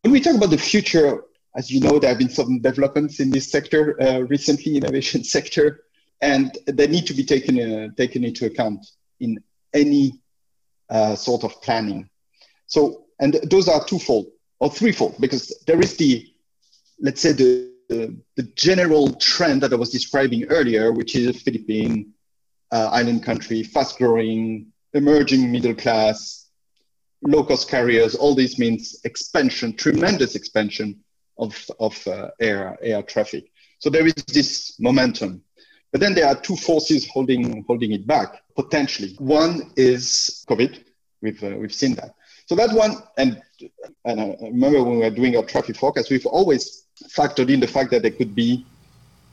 when 0.00 0.12
we 0.12 0.20
talk 0.20 0.36
about 0.36 0.48
the 0.48 0.56
future, 0.72 1.24
as 1.54 1.70
you 1.70 1.80
know, 1.80 1.98
there 1.98 2.08
have 2.08 2.18
been 2.18 2.30
some 2.30 2.60
developments 2.60 3.20
in 3.20 3.28
this 3.28 3.50
sector 3.50 4.00
uh, 4.00 4.20
recently, 4.20 4.78
innovation 4.78 5.22
sector, 5.36 5.84
and 6.22 6.56
they 6.64 6.86
need 6.86 7.06
to 7.08 7.12
be 7.12 7.24
taken 7.24 7.60
uh, 7.60 7.88
taken 7.94 8.24
into 8.24 8.46
account 8.46 8.86
in 9.20 9.36
any 9.74 10.18
uh, 10.88 11.14
sort 11.14 11.44
of 11.44 11.60
planning. 11.60 12.08
So 12.66 13.04
and 13.20 13.34
those 13.50 13.68
are 13.68 13.84
twofold 13.84 14.26
or 14.60 14.70
threefold 14.70 15.16
because 15.20 15.56
there 15.66 15.80
is 15.80 15.96
the, 15.96 16.26
let's 17.00 17.20
say, 17.20 17.32
the, 17.32 17.72
the, 17.88 18.16
the 18.36 18.42
general 18.54 19.14
trend 19.14 19.62
that 19.62 19.72
I 19.72 19.76
was 19.76 19.90
describing 19.90 20.44
earlier, 20.44 20.92
which 20.92 21.16
is 21.16 21.26
a 21.26 21.32
Philippine 21.32 22.12
uh, 22.70 22.90
island 22.92 23.24
country, 23.24 23.62
fast 23.62 23.98
growing, 23.98 24.72
emerging 24.92 25.50
middle 25.50 25.74
class, 25.74 26.48
low 27.22 27.44
cost 27.44 27.68
carriers. 27.68 28.14
All 28.14 28.34
this 28.34 28.58
means 28.58 29.00
expansion, 29.04 29.74
tremendous 29.76 30.34
expansion 30.34 31.02
of, 31.38 31.56
of 31.80 32.06
uh, 32.06 32.28
air, 32.40 32.76
air 32.82 33.02
traffic. 33.02 33.50
So 33.78 33.90
there 33.90 34.06
is 34.06 34.14
this 34.14 34.78
momentum. 34.78 35.42
But 35.92 36.00
then 36.00 36.14
there 36.14 36.26
are 36.26 36.38
two 36.38 36.56
forces 36.56 37.08
holding, 37.08 37.64
holding 37.66 37.92
it 37.92 38.06
back, 38.06 38.42
potentially. 38.54 39.14
One 39.18 39.72
is 39.76 40.44
COVID. 40.48 40.84
We've, 41.22 41.42
uh, 41.42 41.56
we've 41.56 41.72
seen 41.72 41.94
that. 41.94 42.14
So 42.48 42.54
that 42.54 42.72
one, 42.72 42.96
and 43.18 43.42
and 44.06 44.20
I 44.20 44.36
remember 44.40 44.82
when 44.82 44.98
we 44.98 45.04
were 45.04 45.10
doing 45.10 45.36
our 45.36 45.44
traffic 45.44 45.76
forecast, 45.76 46.10
we've 46.10 46.24
always 46.24 46.84
factored 47.08 47.52
in 47.52 47.60
the 47.60 47.66
fact 47.66 47.90
that 47.90 48.00
there 48.00 48.10
could 48.10 48.34
be 48.34 48.64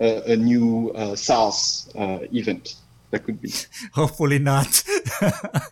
a, 0.01 0.33
a 0.33 0.35
new 0.35 0.89
uh, 0.91 1.15
SARS 1.15 1.89
uh, 1.97 2.19
event. 2.33 2.75
That 3.11 3.23
could 3.23 3.41
be. 3.41 3.53
Hopefully 3.93 4.39
not. 4.39 4.83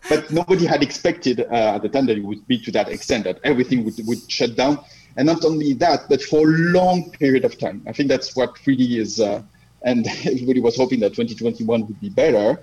but 0.08 0.30
nobody 0.30 0.64
had 0.64 0.82
expected 0.82 1.40
uh, 1.40 1.74
at 1.74 1.82
the 1.82 1.90
time 1.90 2.06
that 2.06 2.16
it 2.16 2.24
would 2.24 2.46
be 2.46 2.58
to 2.60 2.70
that 2.72 2.88
extent 2.88 3.24
that 3.24 3.40
everything 3.44 3.84
would, 3.84 3.94
would 4.06 4.30
shut 4.30 4.56
down. 4.56 4.82
And 5.18 5.26
not 5.26 5.44
only 5.44 5.74
that, 5.74 6.08
but 6.08 6.22
for 6.22 6.48
a 6.48 6.50
long 6.50 7.10
period 7.10 7.44
of 7.44 7.58
time. 7.58 7.82
I 7.86 7.92
think 7.92 8.08
that's 8.08 8.34
what 8.34 8.56
really 8.66 8.96
is, 8.96 9.20
uh, 9.20 9.42
and 9.82 10.06
everybody 10.24 10.60
was 10.60 10.78
hoping 10.78 11.00
that 11.00 11.10
2021 11.10 11.86
would 11.86 12.00
be 12.00 12.08
better. 12.08 12.62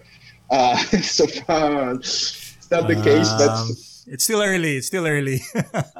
Uh, 0.50 0.75
so 1.01 1.27
far, 1.27 1.93
it's 1.93 2.71
not 2.71 2.88
the 2.88 2.95
case, 2.95 3.29
but 3.38 3.50
um, 3.50 3.69
it's 4.08 4.24
still 4.24 4.41
early. 4.41 4.77
It's 4.77 4.88
still 4.88 5.08
early. 5.08 5.41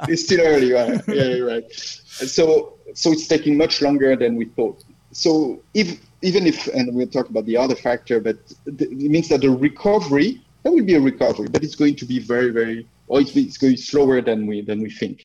it's 0.08 0.24
still 0.24 0.40
early, 0.40 0.72
right? 0.72 1.00
Yeah, 1.08 1.38
right. 1.38 1.72
So, 1.72 2.78
so 2.94 3.12
it's 3.12 3.26
taking 3.26 3.56
much 3.56 3.82
longer 3.82 4.16
than 4.16 4.36
we 4.36 4.46
thought. 4.46 4.84
So, 5.12 5.62
if 5.74 6.00
even 6.22 6.46
if, 6.46 6.68
and 6.68 6.94
we'll 6.94 7.06
talk 7.06 7.28
about 7.28 7.46
the 7.46 7.56
other 7.56 7.74
factor, 7.74 8.20
but 8.20 8.36
it 8.66 8.92
means 8.92 9.28
that 9.28 9.40
the 9.40 9.50
recovery, 9.50 10.40
there 10.62 10.72
will 10.72 10.84
be 10.84 10.94
a 10.94 11.00
recovery, 11.00 11.48
but 11.48 11.64
it's 11.64 11.74
going 11.74 11.96
to 11.96 12.04
be 12.04 12.20
very, 12.20 12.50
very, 12.50 12.88
or 13.08 13.20
it's, 13.20 13.36
it's 13.36 13.58
going 13.58 13.76
slower 13.76 14.20
than 14.20 14.46
we 14.46 14.62
than 14.62 14.80
we 14.80 14.90
think. 14.90 15.24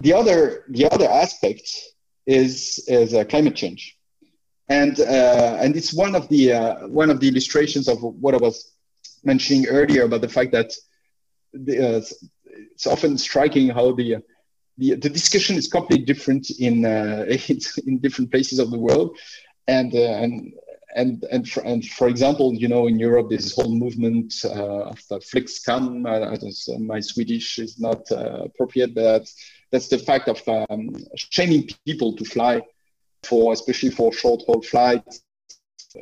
The 0.00 0.12
other, 0.12 0.64
the 0.68 0.90
other 0.90 1.08
aspect 1.08 1.68
is 2.26 2.84
is 2.88 3.14
uh, 3.14 3.24
climate 3.24 3.56
change, 3.56 3.98
and 4.68 4.98
uh, 5.00 5.58
and 5.60 5.76
it's 5.76 5.92
one 5.92 6.14
of 6.14 6.28
the 6.28 6.52
uh, 6.52 6.88
one 6.88 7.10
of 7.10 7.20
the 7.20 7.28
illustrations 7.28 7.88
of 7.88 8.02
what 8.02 8.34
I 8.34 8.38
was 8.38 8.72
mentioning 9.24 9.66
earlier 9.66 10.04
about 10.04 10.20
the 10.20 10.28
fact 10.28 10.52
that 10.52 10.72
the, 11.52 11.96
uh, 11.96 12.02
it's 12.72 12.86
often 12.86 13.16
striking 13.18 13.68
how 13.68 13.92
the, 13.92 14.18
the, 14.78 14.94
the 14.94 15.10
discussion 15.10 15.56
is 15.56 15.68
completely 15.68 16.04
different 16.04 16.50
in, 16.50 16.84
uh, 16.84 17.24
in 17.86 17.98
different 17.98 18.30
places 18.30 18.58
of 18.58 18.70
the 18.70 18.78
world, 18.78 19.16
and 19.68 19.94
uh, 19.94 19.98
and 19.98 20.52
and 20.94 21.24
and 21.30 21.48
for, 21.48 21.62
and 21.64 21.86
for 21.86 22.08
example, 22.08 22.54
you 22.54 22.68
know, 22.68 22.86
in 22.86 22.98
Europe, 22.98 23.28
there's 23.28 23.44
this 23.44 23.54
whole 23.54 23.74
movement 23.74 24.34
uh, 24.44 24.90
of 24.90 25.00
the 25.08 25.18
flygskam. 25.18 26.06
Uh, 26.06 26.78
my 26.78 27.00
Swedish 27.00 27.58
is 27.58 27.78
not 27.78 28.10
uh, 28.10 28.44
appropriate, 28.44 28.94
but 28.94 29.30
that's 29.70 29.88
the 29.88 29.98
fact 29.98 30.28
of 30.28 30.42
um, 30.48 30.94
shaming 31.16 31.68
people 31.86 32.14
to 32.16 32.24
fly 32.24 32.62
for, 33.22 33.52
especially 33.52 33.90
for 33.90 34.12
short 34.12 34.42
haul 34.46 34.62
flights 34.62 35.22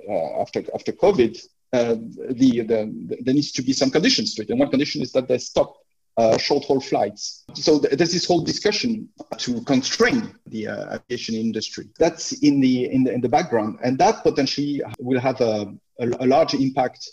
uh, 0.09 0.41
after 0.41 0.65
after 0.75 0.93
COVID. 0.93 1.39
Uh, 1.73 1.95
the, 2.41 2.63
the, 2.63 3.17
there 3.21 3.35
needs 3.35 3.53
to 3.53 3.63
be 3.63 3.73
some 3.73 3.91
conditions 3.91 4.35
to 4.35 4.43
it. 4.43 4.51
And 4.51 4.59
one 4.59 4.71
condition 4.71 5.03
is 5.03 5.13
that 5.13 5.29
they 5.29 5.39
stop 5.39 5.77
uh, 6.17 6.37
short 6.37 6.65
haul 6.65 6.81
flights. 6.81 7.45
So 7.55 7.79
th- 7.79 7.95
there's 7.97 8.13
this 8.13 8.27
whole 8.27 8.43
discussion 8.43 9.09
to 9.39 9.63
constrain 9.63 10.35
the 10.47 10.67
uh, 10.67 10.99
aviation 10.99 11.37
industry. 11.37 11.87
That's 11.99 12.33
in 12.43 12.61
the, 12.61 12.91
in 12.91 13.05
the 13.05 13.13
in 13.13 13.21
the 13.21 13.29
background, 13.29 13.79
and 13.85 13.97
that 13.99 14.23
potentially 14.23 14.83
will 14.99 15.21
have 15.21 15.41
a, 15.41 15.73
a, 16.01 16.09
a 16.25 16.27
large 16.27 16.55
impact 16.55 17.09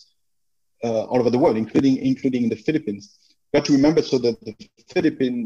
uh, 0.83 1.03
all 1.03 1.19
over 1.19 1.29
the 1.29 1.37
world, 1.37 1.57
including 1.57 1.97
including 1.97 2.43
in 2.43 2.49
the 2.49 2.55
Philippines. 2.55 3.17
But 3.53 3.65
to 3.65 3.73
remember, 3.73 4.01
so 4.01 4.17
that 4.17 4.41
the 4.41 4.55
Philippine 4.93 5.39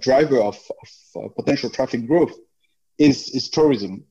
driver 0.00 0.40
of, 0.40 0.56
of 0.82 0.90
uh, 1.16 1.28
potential 1.34 1.70
traffic 1.70 2.06
growth 2.06 2.34
is 2.98 3.30
is 3.30 3.48
tourism 3.48 4.04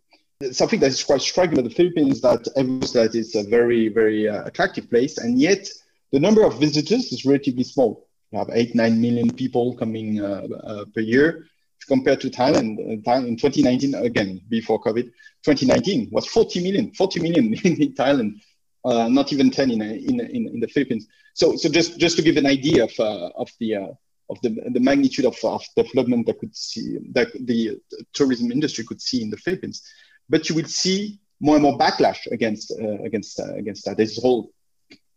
something 0.51 0.79
that 0.79 0.87
is 0.87 1.03
quite 1.03 1.21
striking 1.21 1.53
about 1.53 1.69
the 1.69 1.75
Philippines 1.75 2.15
is 2.15 2.21
that 2.21 2.43
that 2.43 3.15
it's 3.15 3.35
a 3.35 3.43
very, 3.43 3.89
very 3.89 4.29
uh, 4.29 4.43
attractive 4.45 4.89
place, 4.89 5.17
and 5.17 5.39
yet 5.39 5.67
the 6.11 6.19
number 6.19 6.43
of 6.43 6.59
visitors 6.59 7.11
is 7.11 7.25
relatively 7.25 7.63
small. 7.63 8.07
You 8.31 8.39
have 8.39 8.49
eight, 8.53 8.75
nine 8.75 9.01
million 9.01 9.31
people 9.31 9.75
coming 9.75 10.21
uh, 10.21 10.47
uh, 10.63 10.85
per 10.93 11.01
year. 11.01 11.45
Compared 11.87 12.19
to 12.21 12.29
Thailand, 12.29 12.79
uh, 13.07 13.11
in 13.25 13.37
2019, 13.37 13.95
again 13.95 14.41
before 14.49 14.81
COVID, 14.81 15.05
2019 15.43 16.09
was 16.11 16.27
40 16.27 16.61
million, 16.61 16.91
40 16.91 17.19
million 17.21 17.45
in 17.63 17.93
Thailand, 17.93 18.41
uh, 18.83 19.07
not 19.07 19.31
even 19.31 19.49
10 19.49 19.71
in, 19.71 19.81
in, 19.81 20.19
in, 20.19 20.47
in, 20.49 20.59
the 20.59 20.67
Philippines. 20.67 21.07
So, 21.33 21.55
so 21.55 21.69
just, 21.69 21.97
just 21.97 22.17
to 22.17 22.23
give 22.23 22.35
an 22.35 22.45
idea 22.45 22.83
of, 22.83 22.91
uh, 22.99 23.29
of 23.37 23.49
the 23.59 23.95
of 24.29 24.37
the, 24.41 24.49
the 24.71 24.79
magnitude 24.81 25.23
of, 25.23 25.37
of 25.43 25.63
development 25.77 26.25
that 26.25 26.39
could 26.39 26.53
see 26.53 26.97
that 27.11 27.27
the 27.45 27.79
tourism 28.11 28.51
industry 28.51 28.83
could 28.83 29.01
see 29.01 29.21
in 29.21 29.29
the 29.29 29.37
Philippines 29.37 29.81
but 30.29 30.49
you 30.49 30.55
will 30.55 30.65
see 30.65 31.19
more 31.39 31.55
and 31.55 31.63
more 31.63 31.77
backlash 31.77 32.25
against 32.31 32.71
uh, 32.71 33.03
against 33.03 33.39
uh, 33.39 33.53
against 33.55 33.85
that. 33.85 33.97
There's 33.97 34.21
whole 34.21 34.51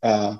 uh, 0.02 0.36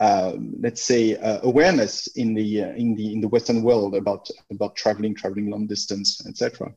um, 0.00 0.56
let's 0.60 0.82
say 0.82 1.16
uh, 1.16 1.40
awareness 1.42 2.08
in 2.08 2.34
the 2.34 2.62
uh, 2.64 2.68
in 2.70 2.94
the 2.94 3.12
in 3.12 3.20
the 3.20 3.28
Western 3.28 3.62
world 3.62 3.94
about 3.94 4.28
about 4.50 4.76
traveling, 4.76 5.14
traveling 5.14 5.50
long 5.50 5.66
distance, 5.66 6.26
etc. 6.26 6.74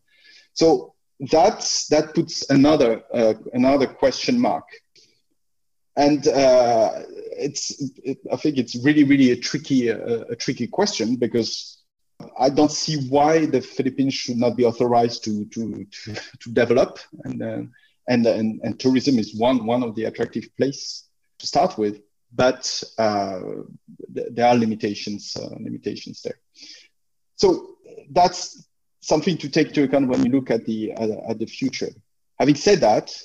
So 0.53 0.93
that's 1.31 1.87
that 1.87 2.13
puts 2.13 2.49
another 2.49 3.03
uh, 3.13 3.33
another 3.53 3.87
question 3.87 4.39
mark, 4.39 4.65
and 5.95 6.23
it's 6.25 7.71
it, 8.03 8.19
I 8.31 8.35
think 8.35 8.57
it's 8.57 8.75
really 8.83 9.03
really 9.03 9.31
a 9.31 9.37
tricky 9.37 9.89
a 9.89 10.35
tricky 10.35 10.67
question 10.67 11.15
because 11.15 11.76
I 12.39 12.49
don't 12.49 12.71
see 12.71 13.07
why 13.09 13.45
the 13.45 13.61
Philippines 13.61 14.13
should 14.13 14.37
not 14.37 14.55
be 14.57 14.65
authorized 14.65 15.23
to 15.25 15.45
to 15.45 15.85
to, 15.85 16.13
to 16.39 16.51
develop, 16.51 16.99
and, 17.23 17.41
uh, 17.41 17.61
and 18.07 18.25
and 18.25 18.59
and 18.63 18.79
tourism 18.79 19.19
is 19.19 19.35
one 19.35 19.65
one 19.65 19.83
of 19.83 19.95
the 19.95 20.05
attractive 20.05 20.49
place 20.57 21.07
to 21.39 21.47
start 21.47 21.77
with. 21.77 22.01
But 22.33 22.83
uh, 22.97 23.39
th- 24.13 24.27
there 24.31 24.47
are 24.47 24.55
limitations 24.55 25.35
uh, 25.35 25.55
limitations 25.59 26.21
there. 26.23 26.39
So 27.35 27.77
that's 28.11 28.67
something 29.01 29.37
to 29.37 29.49
take 29.49 29.67
into 29.69 29.83
account 29.83 30.07
when 30.07 30.25
you 30.25 30.31
look 30.31 30.49
at 30.51 30.65
the 30.65 30.91
at 30.93 31.39
the 31.39 31.45
future. 31.45 31.89
Having 32.39 32.55
said 32.55 32.79
that, 32.81 33.15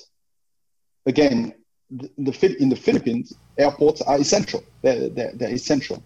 again, 1.05 1.53
the, 1.89 2.09
the 2.17 2.55
in 2.59 2.69
the 2.69 2.75
Philippines, 2.75 3.33
airports 3.57 4.01
are 4.01 4.17
essential. 4.19 4.63
They're, 4.81 5.09
they're, 5.09 5.33
they're 5.35 5.53
essential. 5.53 6.01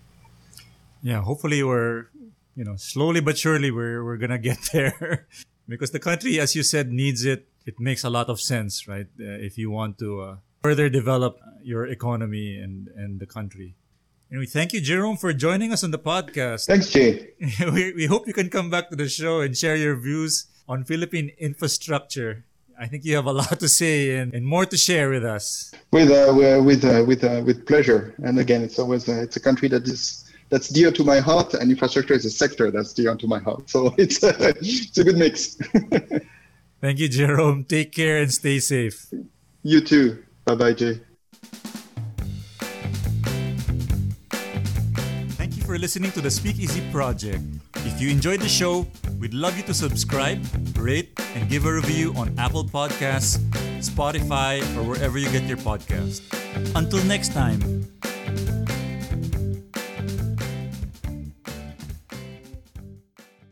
Yeah, 1.01 1.21
hopefully 1.21 1.63
we're 1.63 2.07
you 2.57 2.65
know, 2.65 2.75
slowly 2.75 3.21
but 3.21 3.37
surely 3.37 3.69
we're 3.69 4.03
we're 4.03 4.17
gonna 4.17 4.39
get 4.39 4.57
there 4.73 5.27
because 5.69 5.91
the 5.91 5.99
country, 5.99 6.39
as 6.39 6.55
you 6.55 6.63
said, 6.63 6.91
needs 6.91 7.23
it. 7.23 7.47
It 7.65 7.79
makes 7.79 8.03
a 8.03 8.09
lot 8.09 8.29
of 8.29 8.41
sense, 8.41 8.87
right? 8.87 9.07
Uh, 9.19 9.37
if 9.47 9.57
you 9.57 9.69
want 9.69 9.99
to 9.99 10.21
uh, 10.21 10.35
further 10.63 10.89
develop 10.89 11.37
your 11.61 11.85
economy 11.85 12.57
and 12.57 12.89
and 12.97 13.19
the 13.19 13.27
country. 13.27 13.75
And 14.29 14.39
we 14.41 14.45
thank 14.45 14.73
you, 14.73 14.81
Jerome, 14.81 15.15
for 15.15 15.31
joining 15.31 15.71
us 15.71 15.85
on 15.85 15.91
the 15.91 15.99
podcast. 15.99 16.65
Thanks, 16.65 16.89
Jay. 16.89 17.29
we, 17.71 17.93
we 17.93 18.05
hope 18.07 18.27
you 18.27 18.33
can 18.33 18.49
come 18.49 18.69
back 18.69 18.89
to 18.89 18.95
the 18.97 19.07
show 19.07 19.39
and 19.39 19.55
share 19.55 19.77
your 19.77 19.95
views 19.95 20.47
on 20.67 20.83
Philippine 20.83 21.31
infrastructure. 21.39 22.43
I 22.77 22.87
think 22.87 23.05
you 23.05 23.15
have 23.15 23.25
a 23.25 23.31
lot 23.31 23.57
to 23.61 23.69
say 23.69 24.17
and, 24.17 24.33
and 24.33 24.45
more 24.45 24.65
to 24.65 24.75
share 24.75 25.09
with 25.09 25.23
us. 25.23 25.71
With 25.91 26.11
uh, 26.11 26.33
with 26.61 26.83
uh, 26.83 27.05
with 27.07 27.23
uh, 27.23 27.41
with 27.45 27.65
pleasure. 27.65 28.13
And 28.17 28.37
again, 28.37 28.63
it's 28.63 28.77
always 28.77 29.07
uh, 29.07 29.21
it's 29.23 29.37
a 29.37 29.39
country 29.39 29.69
that 29.69 29.87
is 29.87 30.26
that's 30.49 30.69
dear 30.69 30.91
to 30.91 31.03
my 31.03 31.19
heart, 31.19 31.53
and 31.53 31.71
infrastructure 31.71 32.13
is 32.13 32.25
a 32.25 32.29
sector 32.29 32.71
that's 32.71 32.93
dear 32.93 33.15
to 33.15 33.27
my 33.27 33.39
heart. 33.39 33.69
So 33.69 33.93
it's 33.97 34.23
a, 34.23 34.33
it's 34.59 34.97
a 34.97 35.03
good 35.03 35.17
mix. 35.17 35.55
Thank 36.81 36.99
you, 36.99 37.09
Jerome. 37.09 37.65
Take 37.65 37.91
care 37.91 38.17
and 38.21 38.31
stay 38.31 38.59
safe. 38.59 39.07
You 39.63 39.81
too. 39.81 40.23
Bye 40.45 40.55
bye, 40.55 40.73
Jay. 40.73 41.01
Thank 45.35 45.57
you 45.57 45.63
for 45.63 45.77
listening 45.77 46.11
to 46.11 46.21
the 46.21 46.29
Speakeasy 46.29 46.81
Project. 46.91 47.43
If 47.77 47.99
you 47.99 48.09
enjoyed 48.09 48.41
the 48.41 48.49
show, 48.49 48.85
we'd 49.19 49.33
love 49.33 49.57
you 49.57 49.63
to 49.63 49.73
subscribe, 49.73 50.39
rate, 50.77 51.19
and 51.35 51.49
give 51.49 51.65
a 51.65 51.73
review 51.73 52.13
on 52.15 52.37
Apple 52.37 52.63
Podcasts, 52.63 53.39
Spotify, 53.81 54.61
or 54.77 54.83
wherever 54.83 55.17
you 55.17 55.29
get 55.31 55.43
your 55.43 55.57
podcast. 55.57 56.21
Until 56.75 57.03
next 57.05 57.33
time. 57.33 57.96